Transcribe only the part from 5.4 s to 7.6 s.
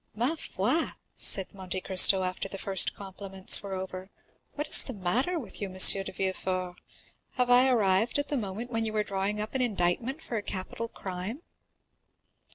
you, M. de Villefort? Have